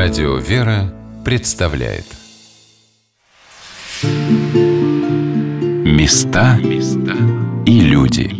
[0.00, 2.04] Радио «Вера» представляет
[5.84, 6.56] Места
[7.66, 8.30] и люди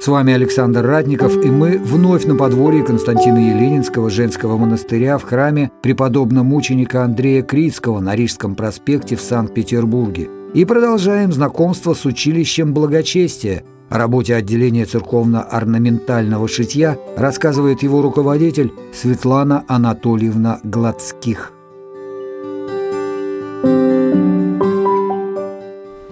[0.00, 5.70] С вами Александр Ратников, и мы вновь на подворье Константина Еленинского женского монастыря в храме
[5.80, 10.28] преподобного мученика Андрея Крицкого на Рижском проспекте в Санкт-Петербурге.
[10.54, 19.64] И продолжаем знакомство с училищем благочестия– о работе отделения церковно-орнаментального шитья рассказывает его руководитель Светлана
[19.68, 21.52] Анатольевна Гладских.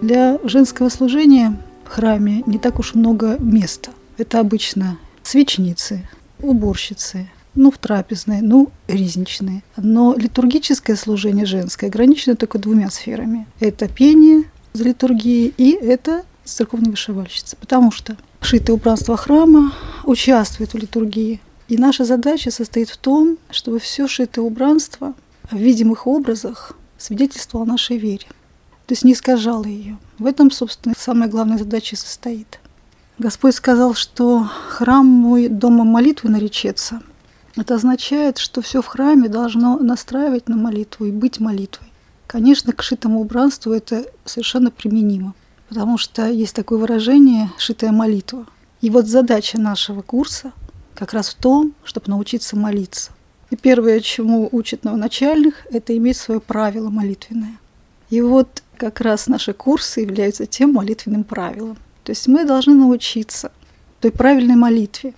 [0.01, 3.91] Для женского служения в храме не так уж много места.
[4.19, 6.09] Это обычно свечницы,
[6.41, 9.62] уборщицы, ну, в трапезной, ну, ризничные.
[9.77, 13.47] Но литургическое служение женское ограничено только двумя сферами.
[13.61, 19.72] Это пение за литургией и это церковной вышивальщицы, потому что шитое убранство храма
[20.05, 21.41] участвует в литургии.
[21.69, 25.14] И наша задача состоит в том, чтобы все шитое убранство
[25.50, 28.27] в видимых образах свидетельствовало о нашей вере,
[28.86, 29.98] то есть не искажало ее.
[30.19, 32.61] В этом, собственно, самая главная задача состоит.
[33.19, 37.02] Господь сказал, что храм мой домом молитвы наречется.
[37.56, 41.89] Это означает, что все в храме должно настраивать на молитву и быть молитвой.
[42.27, 45.34] Конечно, к шитому убранству это совершенно применимо
[45.73, 48.45] потому что есть такое выражение «шитая молитва».
[48.83, 50.53] И вот задача нашего курса
[50.95, 53.11] как раз в том, чтобы научиться молиться.
[53.48, 57.56] И первое, чему учат новоначальных, это иметь свое правило молитвенное.
[58.11, 61.79] И вот как раз наши курсы являются тем молитвенным правилом.
[62.05, 63.51] То есть мы должны научиться
[64.01, 65.14] той правильной молитве,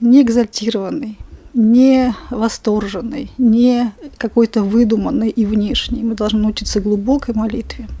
[0.00, 1.16] не экзальтированной,
[1.54, 6.02] не восторженной, не какой-то выдуманной и внешней.
[6.02, 7.86] Мы должны научиться глубокой молитве–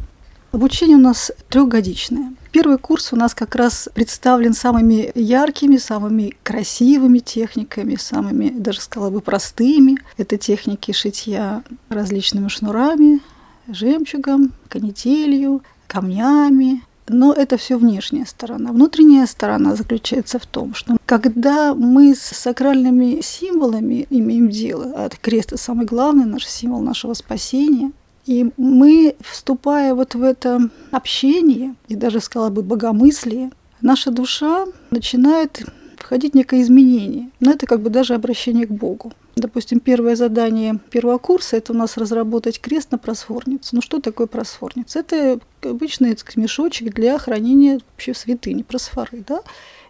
[0.52, 2.34] Обучение у нас трехгодичное.
[2.50, 9.08] Первый курс у нас как раз представлен самыми яркими, самыми красивыми техниками, самыми, даже сказала
[9.08, 9.96] бы, простыми.
[10.18, 13.22] Это техники шитья различными шнурами,
[13.66, 18.72] жемчугом, канителью, камнями, но это все внешняя сторона.
[18.72, 25.52] Внутренняя сторона заключается в том, что когда мы с сакральными символами имеем дело, а крест–
[25.52, 27.90] это самый главный наш символ нашего спасения–
[28.26, 33.50] и мы, вступая вот в это общение, и даже сказала бы богомыслие,
[33.80, 35.62] наша душа начинает
[35.96, 37.30] входить в некое изменение.
[37.40, 39.12] Но это как бы даже обращение к Богу.
[39.34, 43.76] Допустим, первое задание первого курса– это у нас разработать крест на просфорницу.
[43.76, 45.00] Ну что такое просфорница?
[45.00, 49.24] Это обычный мешочек для хранения вообще святыни, просфоры.
[49.26, 49.40] Да?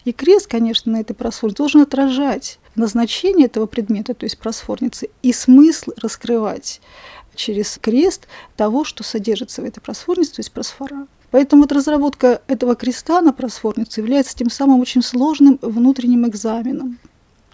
[0.04, 5.32] И крест, конечно, на этой просфорнице должен отражать назначение этого предмета, то есть просфорницы, и
[5.32, 6.80] смысл раскрывать
[7.34, 8.26] через крест
[8.56, 11.06] того, что содержится в этой просфорнице, то есть просфора.
[11.30, 16.98] Поэтому вот разработка этого креста на просфорнице является тем самым очень сложным внутренним экзаменом.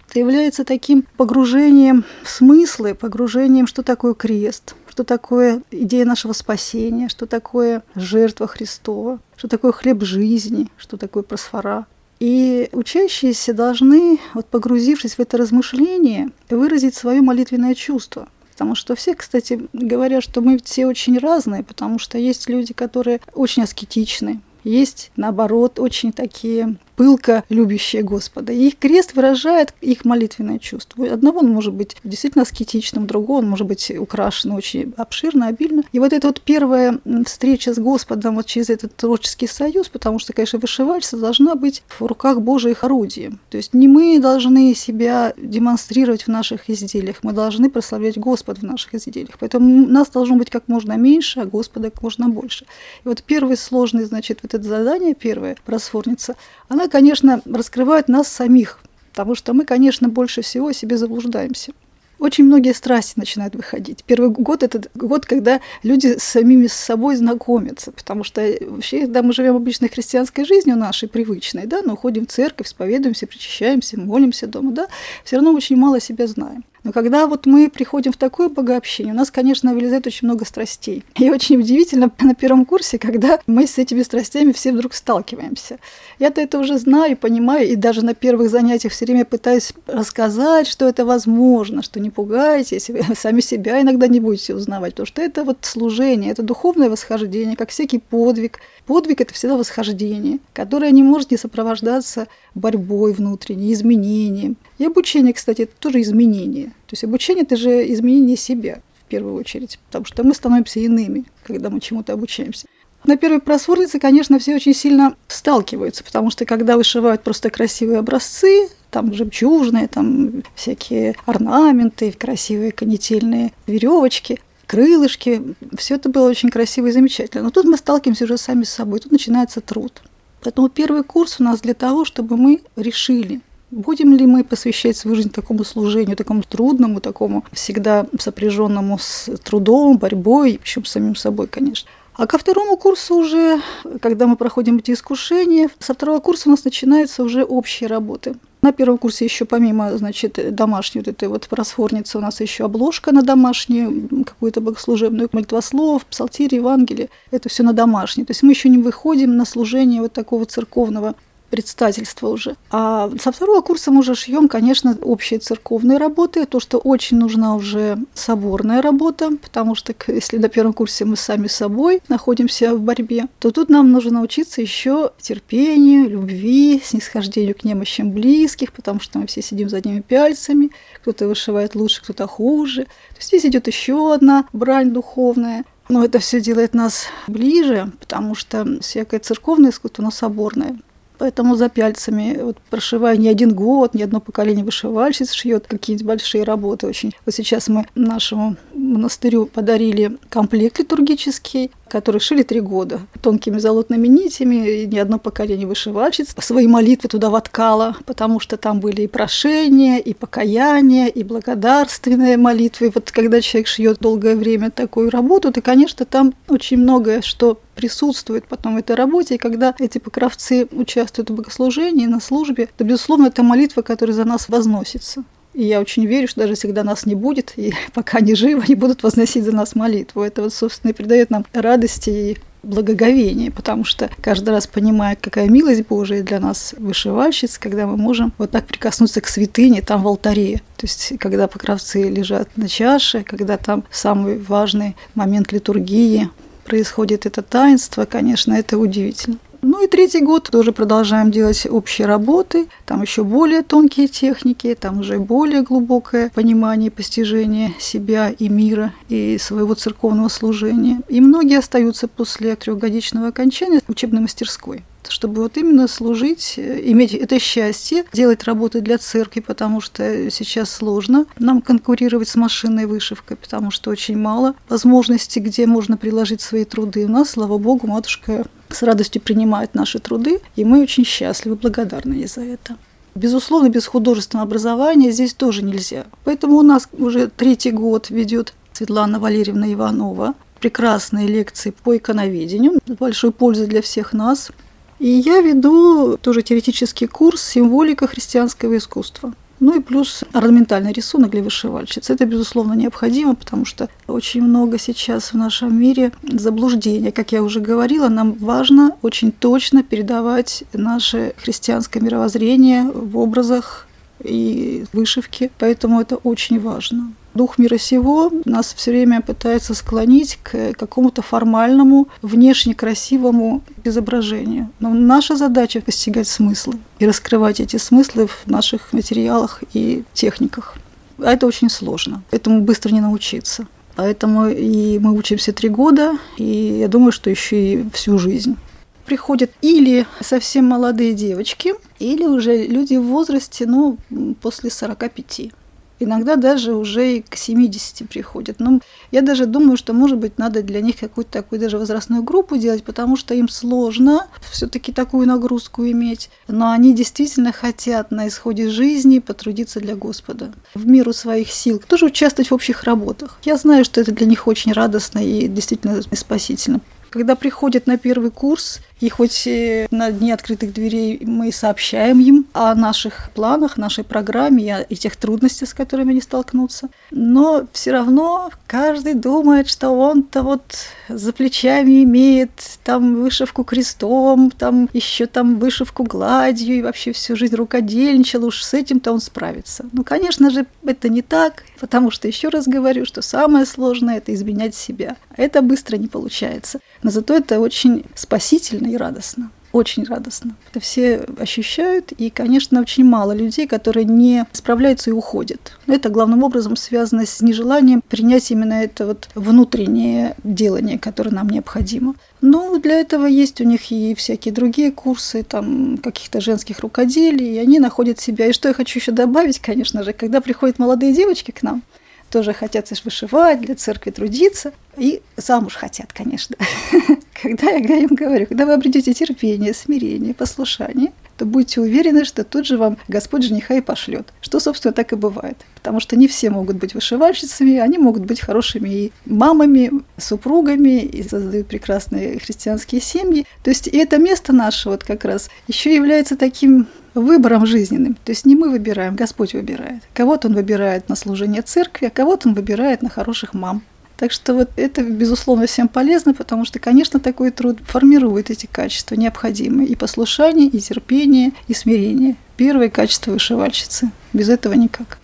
[0.09, 7.09] Это является таким погружением в смыслы, погружением, что такое крест, что такое идея нашего спасения,
[7.09, 11.85] что такое жертва Христова, что такое хлеб жизни, что такое просфора.
[12.19, 18.27] И учащиеся должны, вот погрузившись в это размышление, выразить свое молитвенное чувство–
[18.59, 23.21] Потому что все, кстати, говорят, что мы все очень разные, потому что есть люди, которые
[23.33, 28.51] очень аскетичны, есть, наоборот, очень такие пылко любящие Господа.
[28.51, 31.05] И их крест выражает их молитвенное чувство.
[31.05, 35.83] Одного он может быть действительно аскетичным, другого он может быть украшен очень обширно, обильно.
[35.93, 40.33] И вот эта вот первая встреча с Господом вот через этот творческий союз, потому что,
[40.33, 43.39] конечно, вышивальщица должна быть в руках Божьих орудием.
[43.49, 48.63] То есть не мы должны себя демонстрировать в наших изделиях, мы должны прославлять Господа в
[48.63, 49.37] наших изделиях.
[49.39, 52.65] Поэтому нас должно быть как можно меньше, а Господа как можно больше.
[53.05, 56.35] И вот первый сложный, значит, вот это задание первое, просфорница,
[56.67, 58.79] она конечно, раскрывает нас самих,
[59.11, 61.73] потому что мы, конечно, больше всего о себе заблуждаемся.
[62.19, 64.03] Очень многие страсти начинают выходить.
[64.03, 69.23] Первый год– это год, когда люди с самими с собой знакомятся, потому что вообще, когда
[69.23, 74.47] мы живем обычной христианской жизнью нашей, привычной, да, но ходим в церковь, исповедуемся, причащаемся, молимся
[74.47, 74.87] дома, да,
[75.23, 76.65] все равно очень мало себя знаем.
[76.83, 81.03] Но когда вот мы приходим в такое богообщение, у нас, конечно, вылезает очень много страстей.
[81.17, 85.79] И очень удивительно на первом курсе, когда мы с этими страстями все вдруг сталкиваемся.
[86.19, 90.87] Я-то это уже знаю, понимаю, и даже на первых занятиях все время пытаюсь рассказать, что
[90.87, 95.43] это возможно, что не пугайтесь, вы сами себя иногда не будете узнавать, потому что это
[95.43, 98.59] вот служение, это духовное восхождение, как всякий подвиг.
[98.85, 104.57] Подвиг– это всегда восхождение, которое не может не сопровождаться борьбой внутренней, изменением.
[104.79, 106.67] И обучение, кстати, это тоже изменение.
[106.87, 111.25] То есть обучение– это же изменение себя в первую очередь, потому что мы становимся иными,
[111.43, 112.67] когда мы чему-то обучаемся.
[113.03, 118.69] На первой просворнице, конечно, все очень сильно сталкиваются, потому что когда вышивают просто красивые образцы,
[118.89, 125.55] там жемчужные, там всякие орнаменты, красивые канительные веревочки, крылышки.
[125.77, 127.43] Все это было очень красиво и замечательно.
[127.43, 130.01] Но тут мы сталкиваемся уже сами с собой, тут начинается труд.
[130.41, 133.41] Поэтому первый курс у нас для того, чтобы мы решили,
[133.71, 139.97] Будем ли мы посвящать свою жизнь такому служению, такому трудному, такому всегда сопряженному с трудом,
[139.97, 141.89] борьбой, причем самим собой, конечно.
[142.15, 143.61] А ко второму курсу уже,
[144.01, 148.35] когда мы проходим эти искушения, со второго курса у нас начинаются уже общие работы.
[148.61, 153.13] На первом курсе еще помимо, значит, домашней вот этой вот просфорницы у нас еще обложка
[153.13, 157.09] на домашнюю, какую-то богослужебную, молитвослов, псалтирь, Евангелие.
[157.31, 158.25] Это все на домашней.
[158.25, 161.15] То есть мы еще не выходим на служение вот такого церковного
[161.49, 162.55] предстательства уже.
[162.71, 167.55] А со второго курса мы уже шьем, конечно, общие церковные работы, то, что очень нужна
[167.55, 173.27] уже соборная работа, потому что если на первом курсе мы сами собой находимся в борьбе,
[173.39, 179.27] то тут нам нужно научиться еще терпению, любви, снисхождению к немощам близких, потому что мы
[179.27, 182.83] все сидим за одними пяльцами, кто-то вышивает лучше, кто-то хуже.
[182.85, 185.65] То есть здесь идет еще одна брань духовная.
[185.89, 190.77] Но это все делает нас ближе, потому что всякое церковное искусство, оно соборное.
[191.19, 196.45] Поэтому за пяльцами вот, прошиваю не один год, ни одно поколение вышивальщиц шьет какие-нибудь большие
[196.45, 197.13] работы очень.
[197.25, 204.83] Вот сейчас мы нашему монастырю подарили комплект литургический, который шили три года тонкими золотными нитями,
[204.83, 209.97] и ни одно поколение вышивальщиц свои молитвы туда воткало, потому что там были и прошения,
[209.97, 212.91] и покаяния, и благодарственные молитвы.
[212.93, 218.45] Вот когда человек шьет долгое время такую работу, то, конечно, там очень многое, что присутствует
[218.45, 223.27] потом в этой работе, и когда эти покровцы участвуют в богослужении, на службе, то, безусловно,
[223.27, 225.23] это молитва, которая за нас возносится.
[225.53, 228.75] И я очень верю, что даже всегда нас не будет, и пока они живы, они
[228.75, 230.21] будут возносить за нас молитву.
[230.21, 235.47] Это вот, собственно, и придает нам радости и благоговение, потому что каждый раз понимая, какая
[235.47, 240.07] милость Божия для нас вышивальщиц, когда мы можем вот так прикоснуться к святыне там в
[240.07, 240.61] алтаре.
[240.75, 246.29] То есть, когда покровцы лежат на чаше, когда там самый важный момент литургии,
[246.65, 249.37] происходит это таинство, конечно, это удивительно.
[249.61, 252.67] Ну и третий год тоже продолжаем делать общие работы.
[252.85, 259.37] Там еще более тонкие техники, там уже более глубокое понимание, постижение себя и мира, и
[259.37, 261.01] своего церковного служения.
[261.09, 267.39] И многие остаются после трехгодичного окончания учебной мастерской чтобы вот именно служить, э, иметь это
[267.39, 273.71] счастье, делать работы для церкви, потому что сейчас сложно нам конкурировать с машинной вышивкой, потому
[273.71, 277.05] что очень мало возможностей, где можно приложить свои труды.
[277.05, 282.13] У нас, слава богу, матушка с радостью принимает наши труды, и мы очень счастливы, благодарны
[282.13, 282.77] ей за это.
[283.15, 286.05] Безусловно, без художественного образования здесь тоже нельзя.
[286.23, 293.31] Поэтому у нас уже третий год ведет Светлана Валерьевна Иванова прекрасные лекции по иконоведению, большой
[293.31, 294.51] пользы для всех нас.
[294.99, 299.33] И я веду тоже теоретический курс «Символика христианского искусства».
[299.59, 302.09] Ну и плюс орнаментальный рисунок для вышивальщиц.
[302.09, 307.11] Это, безусловно, необходимо, потому что очень много сейчас в нашем мире заблуждения.
[307.11, 313.87] Как я уже говорила, нам важно очень точно передавать наше христианское мировоззрение в образах
[314.23, 317.13] и вышивке, поэтому это очень важно.
[317.39, 324.69] Дух мира сего нас все время пытается склонить к какому-то формальному, внешне красивому изображению.
[324.81, 330.75] Но наша задача постигать смыслы и раскрывать эти смыслы в наших материалах и техниках.
[331.17, 332.23] А это очень сложно.
[332.31, 333.67] Этому быстро не научиться.
[333.95, 338.57] Поэтому и мы учимся три года, и я думаю, что еще и всю жизнь
[339.05, 343.97] приходят или совсем молодые девочки, или уже люди в возрасте, ну,
[344.41, 345.51] после 45.
[345.99, 348.59] Иногда даже уже и к 70 приходят.
[348.59, 348.79] Но
[349.11, 352.83] я даже думаю, что, может быть, надо для них какую-то такую даже возрастную группу делать,
[352.83, 356.29] потому что им сложно все-таки такую нагрузку иметь.
[356.47, 360.53] Но они действительно хотят на исходе жизни потрудиться для Господа.
[360.73, 361.81] В меру своих сил.
[361.87, 363.39] Тоже участвовать в общих работах.
[363.43, 366.79] Я знаю, что это для них очень радостно и действительно спасительно.
[367.09, 369.47] Когда приходят на первый курс, и хоть
[369.91, 375.69] на дне открытых дверей мы сообщаем им о наших планах, нашей программе и тех трудностях,
[375.69, 380.63] с которыми они столкнутся, но все равно каждый думает, что он-то вот
[381.07, 382.51] за плечами имеет
[382.83, 388.73] там вышивку крестом, там еще там вышивку гладью и вообще всю жизнь рукодельничал, уж с
[388.73, 389.85] этим-то он справится.
[389.91, 394.33] Ну, конечно же, это не так, потому что еще раз говорю, что самое сложное– это
[394.33, 395.15] изменять себя.
[395.35, 396.79] А это быстро не получается.
[397.01, 399.51] Но зато это очень спасительно и радостно.
[399.71, 400.55] очень радостно.
[400.71, 405.73] Это все ощущают, и, конечно, очень мало людей, которые не справляются и уходят.
[405.87, 412.15] Это главным образом связано с нежеланием принять именно это вот внутреннее делание, которое нам необходимо.
[412.41, 417.59] Ну, для этого есть у них и всякие другие курсы, там, каких-то женских рукоделий, и
[417.59, 418.47] они находят себя.
[418.47, 421.83] И что я хочу еще добавить, конечно же, когда приходят молодые девочки к нам,
[422.29, 426.55] тоже хотят вышивать, для церкви трудиться, и замуж хотят, конечно.
[427.41, 432.65] Когда я им говорю, когда вы обретете терпение, смирение, послушание, то будьте уверены, что тут
[432.65, 434.27] же вам Господь жениха и пошлет.
[434.41, 435.55] Что, собственно, так и бывает.
[435.75, 441.23] Потому что не все могут быть вышивальщицами, они могут быть хорошими и мамами, супругами, и
[441.23, 443.45] создают прекрасные христианские семьи.
[443.63, 448.15] То есть и это место наше вот как раз еще является таким выбором жизненным.
[448.23, 450.03] То есть не мы выбираем, Господь выбирает.
[450.13, 453.81] Кого-то Он выбирает на служение церкви, а кого-то Он выбирает на хороших мам.
[454.17, 459.15] Так что вот это, безусловно, всем полезно, потому что, конечно, такой труд формирует эти качества
[459.15, 459.87] необходимые.
[459.87, 462.35] И послушание, и терпение, и смирение.
[462.57, 464.11] Первое качество вышивальщицы.
[464.33, 465.19] Без этого никак.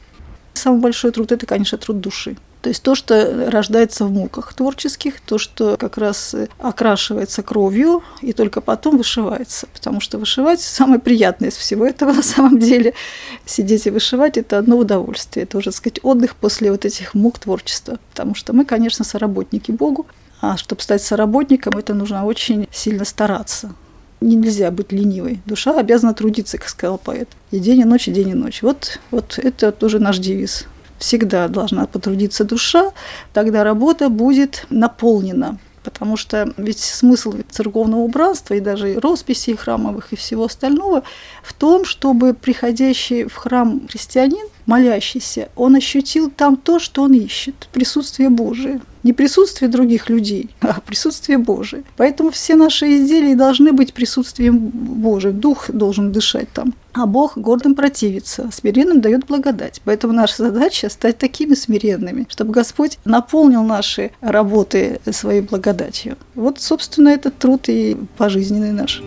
[0.53, 2.37] Самый большой труд– это, конечно, труд души.
[2.65, 8.33] То есть то, что рождается в муках творческих, то, что как раз окрашивается кровью и
[8.33, 9.67] только потом вышивается.
[9.71, 12.95] Потому что вышивать самое приятное из всего этого на самом деле.
[13.45, 15.43] Сидеть и вышивать– это одно удовольствие.
[15.43, 17.99] Это уже, так сказать, отдых после вот этих мук творчества.
[18.09, 20.07] Потому что мы, конечно, соработники Богу,
[20.41, 23.75] а чтобы стать соработником, это нужно очень сильно стараться.
[24.21, 25.39] Нельзя быть ленивой.
[25.45, 27.29] Душа обязана трудиться, как сказал поэт.
[27.51, 28.63] И день, и ночь, и день, и ночь.
[28.63, 30.65] Вот, вот это тоже наш девиз
[30.97, 32.91] всегда должна потрудиться душа,
[33.33, 35.57] тогда работа будет наполнена.
[35.83, 41.03] Потому что ведь смысл церковного убранства и даже росписей храмовых и всего остального
[41.43, 47.67] в том, чтобы приходящий в храм христианин, молящийся, он ощутил там то, что он ищет,
[47.71, 48.81] присутствие Божие.
[49.05, 51.83] Не присутствие других людей, а присутствие Божие.
[51.95, 55.39] Поэтому все наши изделия должны быть присутствием Божиим.
[55.39, 56.73] Дух должен дышать там.
[56.93, 59.79] А Бог гордым противится, смиренным дает благодать.
[59.85, 66.17] Поэтому наша задача стать такими смиренными, чтобы Господь наполнил наши работы своей благодатью.
[66.33, 69.03] Вот, собственно, этот труд и пожизненный наш.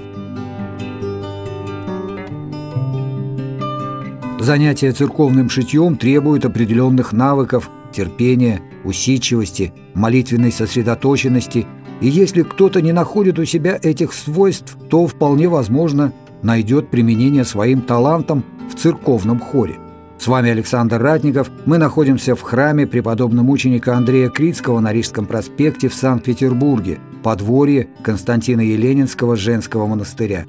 [4.38, 11.66] Занятие церковным шитьем требует определенных навыков, терпения, усидчивости, молитвенной сосредоточенности,
[12.00, 16.12] и если кто-то не находит у себя этих свойств, то вполне возможно
[16.44, 19.78] найдет применение своим талантам в церковном хоре.
[20.16, 21.50] С вами Александр Ратников.
[21.64, 28.60] Мы находимся в храме преподобного мученика Андрея Критского на Рижском проспекте в Санкт-Петербурге, подворье Константина
[28.60, 30.44] Еленинского женского монастыря.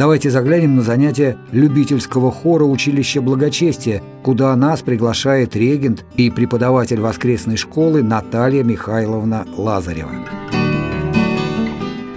[0.00, 7.58] Давайте заглянем на занятия любительского хора училища благочестия, куда нас приглашает регент и преподаватель воскресной
[7.58, 10.12] школы Наталья Михайловна Лазарева.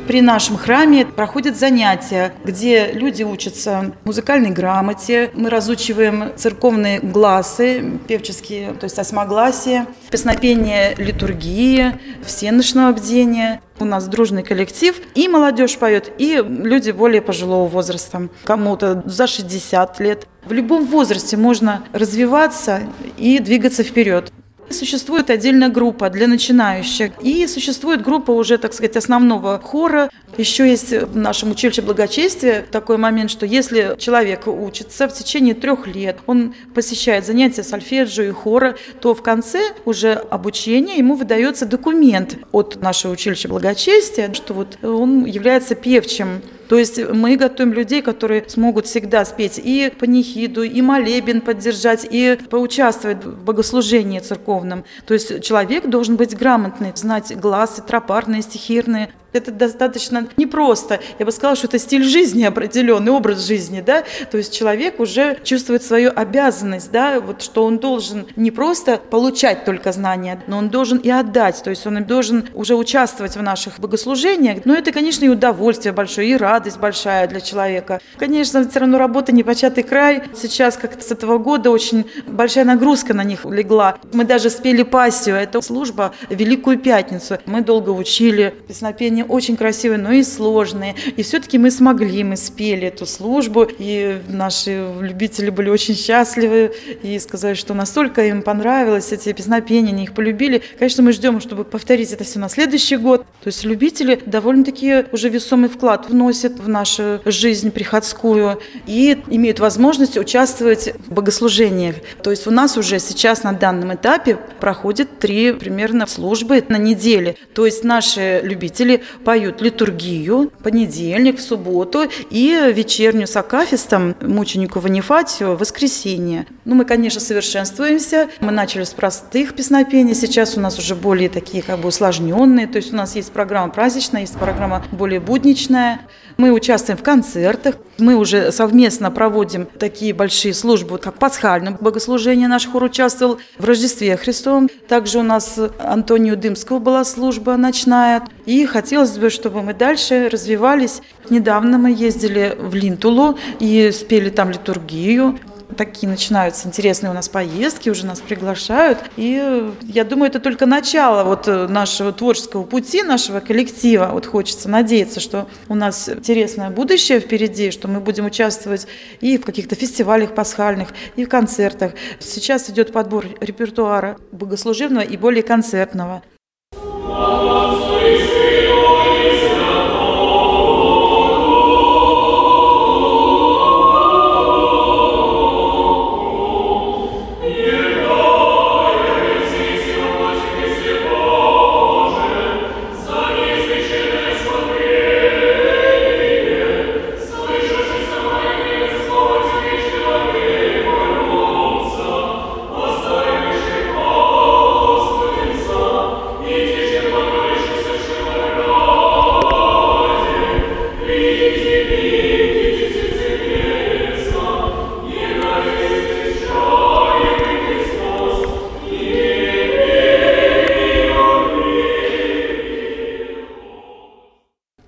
[0.07, 5.31] При нашем храме проходят занятия, где люди учатся музыкальной грамоте.
[5.33, 13.61] Мы разучиваем церковные гласы, певческие, то есть осьмогласие, песнопение литургии, всеночного бдения.
[13.79, 19.99] У нас дружный коллектив, и молодежь поет, и люди более пожилого возраста, кому-то за 60
[20.01, 20.27] лет.
[20.43, 22.81] В любом возрасте можно развиваться
[23.17, 24.33] и двигаться вперед.
[24.73, 30.09] Существует отдельная группа для начинающих, и существует группа уже, так сказать, основного хора.
[30.37, 35.87] Еще есть в нашем училище благочестия такой момент, что если человек учится в течение трех
[35.87, 42.37] лет, он посещает занятия сольфеджио и хора, то в конце уже обучения ему выдается документ
[42.51, 48.43] от нашего училища благочестия, что вот он является певчим то есть мы готовим людей, которые
[48.47, 54.83] смогут всегда спеть и панихиду, и молебен поддержать, и поучаствовать в богослужении церковном.
[55.05, 60.99] То есть человек должен быть грамотный, знать глазы, тропарные, стихирные, это достаточно непросто.
[61.19, 64.03] Я бы сказала, что это стиль жизни определенный, образ жизни, да.
[64.31, 69.65] То есть человек уже чувствует свою обязанность, да, вот что он должен не просто получать
[69.65, 71.61] только знания, но он должен и отдать.
[71.63, 74.65] То есть он должен уже участвовать в наших богослужениях.
[74.65, 78.01] Но это, конечно, и удовольствие большое, и радость большая для человека.
[78.17, 80.23] Конечно, все равно работа непочатый край.
[80.35, 83.97] Сейчас как-то с этого года очень большая нагрузка на них легла.
[84.11, 85.37] Мы даже спели пассию.
[85.37, 87.37] Это служба Великую Пятницу.
[87.45, 90.95] Мы долго учили песнопение они очень красивые, но и сложные.
[91.15, 97.17] И все-таки мы смогли, мы спели эту службу, и наши любители были очень счастливы и
[97.19, 100.61] сказали, что настолько им понравилось эти песнопения, они их полюбили.
[100.77, 103.25] Конечно, мы ждем, чтобы повторить это все на следующий год.
[103.43, 109.59] То есть любители довольно-таки уже весомый вклад вносят вносят в нашу жизнь приходскую и имеют
[109.59, 111.95] возможность участвовать в богослужениях.
[112.21, 117.35] То есть у нас уже сейчас на данном этапе проходит три примерно службы на неделе.
[117.53, 125.55] То есть наши любители поют литургию понедельник, в субботу и вечернюю с акафистом мученику Ванифатию
[125.55, 126.45] воскресенье.
[126.65, 128.29] Ну, мы, конечно, совершенствуемся.
[128.39, 132.67] Мы начали с простых песнопений, сейчас у нас уже более такие как бы усложненные.
[132.67, 136.01] То есть у нас есть программа праздничная, есть программа более будничная.
[136.37, 137.75] Мы участвуем в концертах.
[137.99, 142.47] Мы уже совместно проводим такие большие службы, как пасхальное богослужение.
[142.47, 144.69] Наш хор участвовал в Рождестве Христовом.
[144.87, 148.23] Также у нас Антонию Дымского была служба ночная.
[148.45, 151.01] И хотелось бы, чтобы мы дальше развивались.
[151.29, 155.39] Недавно мы ездили в Линтулу и спели там литургию
[155.73, 158.99] такие начинаются интересные у нас поездки, уже нас приглашают.
[159.17, 164.09] И я думаю, это только начало вот э, нашего творческого пути, нашего коллектива.
[164.13, 168.87] Вот хочется надеяться, что у нас интересное будущее впереди, что мы будем участвовать
[169.21, 171.93] и в каких-то фестивалях пасхальных, и в концертах.
[172.19, 176.23] Сейчас идет подбор репертуара богослужебного и более концертного.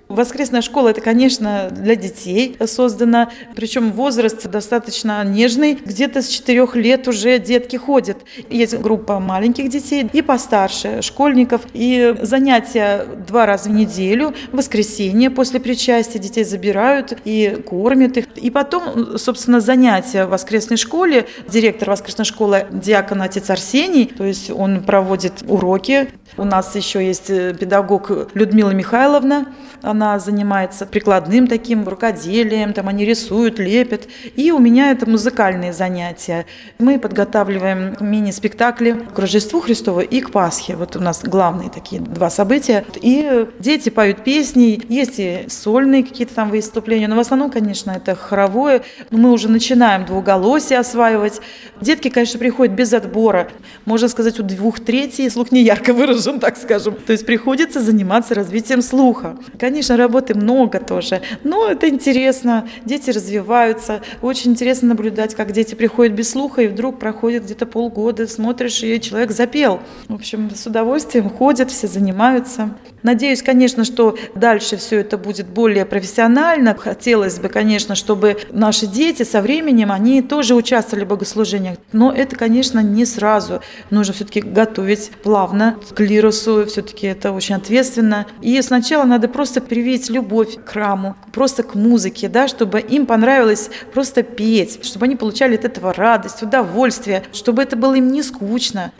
[0.07, 7.07] Воскресная школа– это, конечно, для детей создана, причем возраст достаточно нежный, где-то с 4 лет
[7.07, 8.17] уже детки ходят.
[8.49, 11.61] Есть группа маленьких детей и постарше, школьников.
[11.73, 18.25] И занятия два раза в неделю, в воскресенье после причастия детей забирают и кормят их.
[18.35, 24.51] И потом, собственно, занятия в воскресной школе, директор воскресной школы диакон отец Арсений, то есть
[24.51, 26.09] он проводит уроки.
[26.37, 29.47] У нас еще есть педагог Людмила Михайловна,
[29.81, 34.07] она занимается прикладным таким рукоделием, там они рисуют, лепят.
[34.35, 36.45] И у меня это музыкальные занятия.
[36.79, 40.75] Мы подготавливаем мини-спектакли к Рождеству Христову и к Пасхе.
[40.75, 42.83] Вот у нас главные такие два события.
[43.01, 48.15] И дети поют песни, есть и сольные какие-то там выступления, но в основном, конечно, это
[48.15, 48.83] хоровое.
[49.11, 51.41] Мы уже начинаем двуголосие осваивать.
[51.79, 53.49] Детки, конечно, приходят без отбора.
[53.85, 56.95] Можно сказать, у двух третий слух не ярко выражен, так скажем.
[56.95, 59.37] То есть приходится заниматься развитием слуха.
[59.59, 66.13] Конечно, работы много тоже, но это интересно, дети развиваются, очень интересно наблюдать, как дети приходят
[66.13, 69.79] без слуха, и вдруг проходит где-то полгода, смотришь, и человек запел.
[70.07, 72.75] В общем, с удовольствием ходят, все занимаются.
[73.05, 76.73] Надеюсь, конечно, что дальше все это будет более профессионально.
[76.73, 81.77] Хотелось бы, конечно, чтобы наши дети со временем, они тоже участвовали в богослужениях.
[81.91, 83.61] Но это, конечно, не сразу.
[83.91, 88.25] Нужно все-таки готовить плавно к клиросу, все-таки это очень ответственно.
[88.41, 93.69] И сначала надо просто привить любовь к храму, просто к музыке, да, чтобы им понравилось
[93.93, 98.91] просто петь, чтобы они получали от этого радость, удовольствие, чтобы это было им не скучно.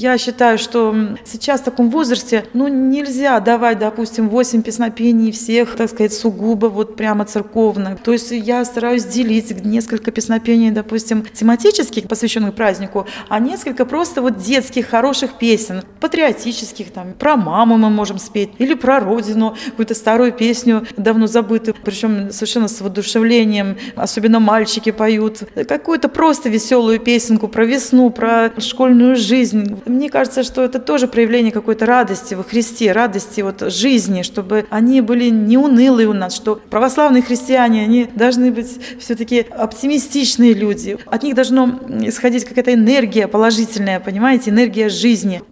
[0.00, 0.94] Я считаю, что
[1.26, 6.96] сейчас в таком возрасте, ну, нельзя давать, допустим, 8 песнопений всех, так сказать, сугубо вот
[6.96, 8.00] прямо церковных.
[8.02, 14.38] То есть я стараюсь делить несколько песнопений, допустим, тематических, посвященных празднику, а несколько просто вот
[14.38, 20.32] детских, хороших песен, патриотических, там, про маму мы можем спеть, или про родину, какую-то старую
[20.32, 27.66] песню, давно забытую, причем совершенно с воодушевлением, особенно мальчики поют, какую-то просто веселую песенку про
[27.66, 33.40] весну, про школьную жизнь, мне кажется, что это тоже проявление какой-то радости во Христе, радости
[33.40, 38.78] вот жизни, чтобы они были не унылые у нас, что православные христиане, они должны быть
[38.98, 40.98] все-таки оптимистичные люди.
[41.06, 45.42] От них должно исходить какая-то энергия положительная, понимаете, энергия жизни.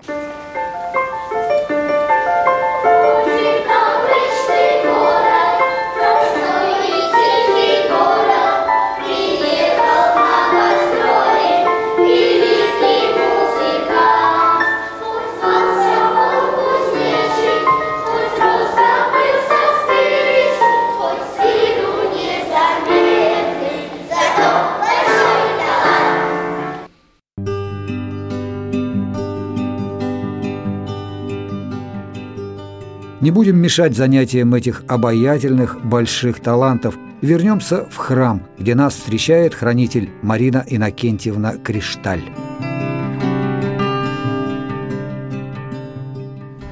[33.39, 36.97] Будем мешать занятиям этих обаятельных больших талантов.
[37.23, 42.25] Вернемся в храм, где нас встречает хранитель Марина Иннокентьевна Кришталь.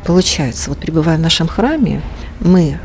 [0.05, 2.03] Получается, вот пребывая в нашем храме,
[2.41, 2.81] мы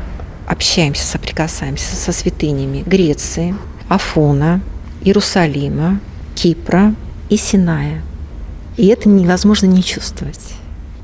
[0.46, 3.52] общаемся, соприкасаемся со святынями Греции,
[3.88, 4.60] Афона,
[5.00, 5.98] Иерусалима,
[6.36, 6.94] Кипра
[7.30, 8.00] и Синая.
[8.76, 10.54] И это невозможно не чувствовать.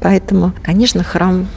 [0.00, 1.48] Поэтому, конечно, храм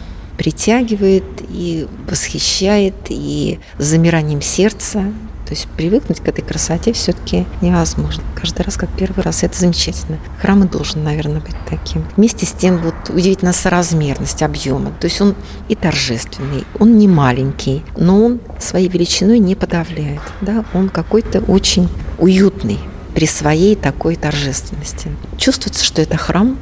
[0.41, 5.03] притягивает и восхищает, и с замиранием сердца.
[5.45, 8.23] То есть привыкнуть к этой красоте все-таки невозможно.
[8.33, 10.17] Каждый раз, как первый раз, это замечательно.
[10.41, 12.03] Храм и должен, наверное, быть таким.
[12.17, 14.91] Вместе с тем вот удивительная соразмерность объема.
[14.99, 15.35] То есть он
[15.69, 20.21] и торжественный, он не маленький, но он своей величиной не подавляет.
[20.41, 20.65] Да?
[20.73, 22.79] Он какой-то очень уютный
[23.13, 25.11] при своей такой торжественности.
[25.37, 26.57] Чувствуется, что это храм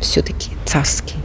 [0.00, 1.16] все-таки царский.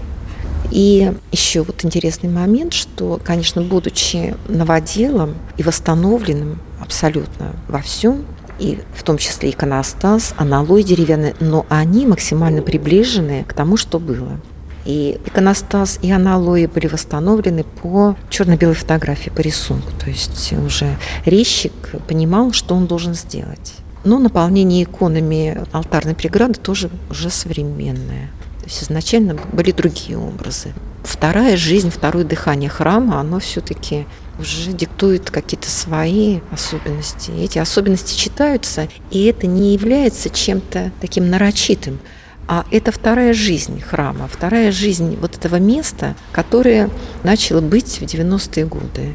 [0.71, 8.25] И еще вот интересный момент, что, конечно, будучи новоделом и восстановленным абсолютно во всем,
[8.59, 14.39] и в том числе иконостас, аналой деревянный, но они максимально приближены к тому, что было.
[14.85, 19.91] И иконостас, и аналои были восстановлены по черно-белой фотографии, по рисунку.
[19.99, 21.73] То есть уже резчик
[22.07, 23.73] понимал, что он должен сделать.
[24.03, 28.29] Но наполнение иконами алтарной преграды тоже уже современное.
[28.65, 30.73] То есть изначально были другие образы.
[31.03, 34.07] Вторая жизнь, второе дыхание храма, оно все-таки
[34.39, 37.29] уже диктует какие-то свои особенности.
[37.29, 41.99] Эти особенности читаются, и это не является чем-то таким нарочитым.
[42.47, 46.89] А это вторая жизнь храма, вторая жизнь вот этого места, которое
[47.23, 49.13] начало быть в 90-е годы.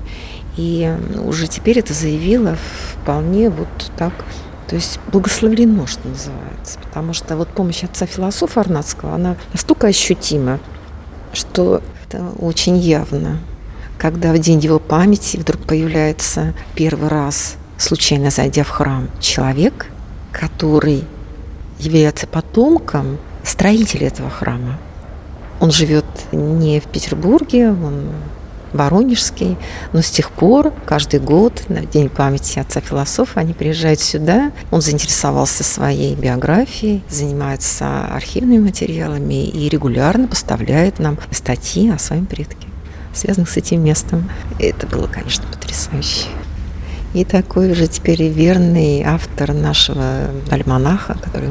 [0.56, 2.56] И уже теперь это заявило
[3.02, 4.12] вполне вот так
[4.70, 6.78] то есть благословлено, что называется.
[6.84, 10.60] Потому что вот помощь отца философа Арнацкого, она настолько ощутима,
[11.32, 13.40] что это очень явно.
[13.98, 19.88] Когда в день его памяти вдруг появляется первый раз, случайно зайдя в храм, человек,
[20.30, 21.02] который
[21.80, 24.78] является потомком строителя этого храма.
[25.58, 28.12] Он живет не в Петербурге, он
[28.72, 29.56] Воронежский.
[29.92, 34.52] Но с тех пор каждый год на День памяти отца философа они приезжают сюда.
[34.70, 42.68] Он заинтересовался своей биографией, занимается архивными материалами и регулярно поставляет нам статьи о своем предке,
[43.14, 44.30] связанных с этим местом.
[44.58, 46.26] Это было, конечно, потрясающе.
[47.12, 51.50] И такой же теперь верный автор нашего альманаха, который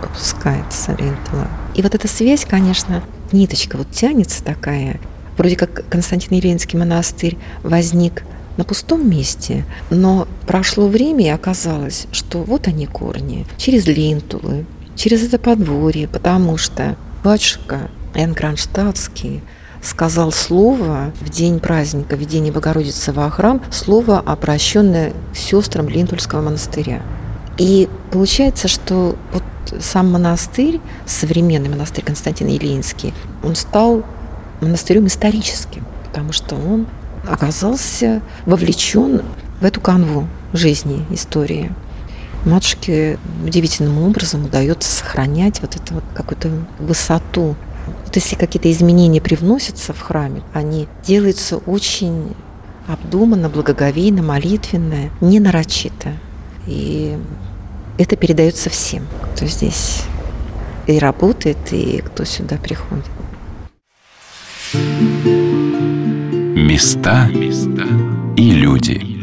[0.00, 1.48] выпускается Рентула.
[1.74, 4.98] И вот эта связь, конечно, ниточка вот тянется такая
[5.38, 8.24] Вроде как Константин Еленский монастырь возник
[8.56, 15.22] на пустом месте, но прошло время и оказалось, что вот они корни, через лентулы, через
[15.22, 19.40] это подворье, потому что батюшка Ян Кронштадтский
[19.80, 27.00] сказал слово в день праздника введения Богородицы во храм, слово, обращенное к сестрам Линтульского монастыря.
[27.58, 29.44] И получается, что вот
[29.80, 34.04] сам монастырь, современный монастырь Константин Елинский, он стал
[34.60, 36.86] монастырем историческим, потому что он
[37.26, 39.22] оказался вовлечен
[39.60, 41.72] в эту канву жизни, истории.
[42.44, 47.56] Матушке удивительным образом удается сохранять вот эту вот какую-то высоту.
[48.04, 52.34] Вот если какие-то изменения привносятся в храме, они делаются очень
[52.86, 56.12] обдуманно, благоговейно, молитвенно, не нарочито.
[56.66, 57.18] И
[57.98, 60.04] это передается всем, кто здесь
[60.86, 63.04] и работает, и кто сюда приходит.
[66.54, 67.30] Места
[68.36, 69.17] и люди.